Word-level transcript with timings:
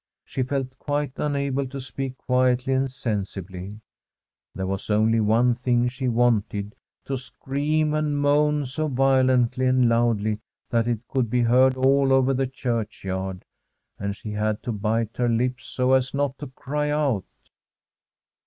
She 0.25 0.41
felt 0.41 0.79
quite 0.79 1.11
unable 1.19 1.67
to 1.67 1.79
speak 1.79 2.17
quietly 2.17 2.73
and 2.73 2.89
sensibly. 2.89 3.81
There 4.55 4.65
was 4.65 4.89
only 4.89 5.19
one 5.19 5.53
thing 5.53 5.89
she 5.89 6.07
wanted: 6.07 6.73
to 7.05 7.15
scream 7.17 7.93
and 7.93 8.19
moan 8.19 8.65
so 8.65 8.87
violently 8.87 9.67
and 9.67 9.87
loudly 9.87 10.39
that 10.71 10.87
it 10.87 11.07
could 11.07 11.29
be 11.29 11.41
heard 11.41 11.77
all 11.77 12.11
over 12.11 12.33
the 12.33 12.47
churchyard; 12.47 13.45
and 13.99 14.15
she 14.15 14.31
had 14.31 14.63
to 14.63 14.71
bite 14.71 15.17
her 15.17 15.29
lips 15.29 15.65
so 15.65 15.93
as 15.93 16.15
not 16.15 16.35
to 16.39 16.47
cry 16.47 16.89
out. 16.89 17.25